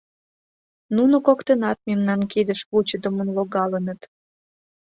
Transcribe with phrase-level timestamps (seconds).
[0.95, 4.01] Нуно коктынат мемнан кидыш вучыдымын логалыныт.